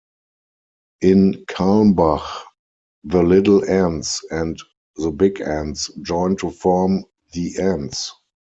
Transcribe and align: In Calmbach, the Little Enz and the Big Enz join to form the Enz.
In 1.01 1.45
Calmbach, 1.47 2.27
the 3.03 3.21
Little 3.21 3.59
Enz 3.61 4.23
and 4.31 4.57
the 4.95 5.11
Big 5.11 5.35
Enz 5.35 5.91
join 6.01 6.35
to 6.37 6.49
form 6.49 7.05
the 7.33 7.53
Enz. 7.59 8.09